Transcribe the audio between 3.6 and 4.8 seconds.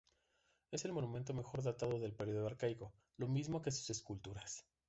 que sus esculturas.